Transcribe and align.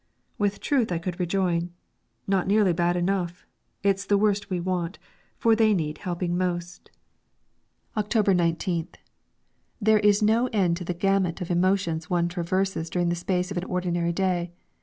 With 0.39 0.61
truth 0.61 0.91
I 0.91 0.97
could 0.97 1.19
rejoin: 1.19 1.69
"Not 2.25 2.47
nearly 2.47 2.73
bad 2.73 2.95
enough. 2.95 3.45
It's 3.83 4.03
the 4.03 4.17
worst 4.17 4.49
we 4.49 4.59
want, 4.59 4.97
for 5.37 5.55
they 5.55 5.75
need 5.75 5.99
helping 5.99 6.35
most." 6.35 6.89
October 7.95 8.33
19th. 8.33 8.95
There 9.79 9.99
is 9.99 10.23
no 10.23 10.47
end 10.47 10.77
to 10.77 10.83
the 10.83 10.95
gamut 10.95 11.39
of 11.39 11.51
emotions 11.51 12.09
one 12.09 12.29
traverses 12.29 12.89
during 12.89 13.09
the 13.09 13.15
space 13.15 13.51
of 13.51 13.57
an 13.57 13.63
ordinary 13.65 14.11
day. 14.11 14.51